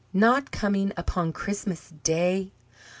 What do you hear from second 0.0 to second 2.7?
"Not coming upon Christmas Day?"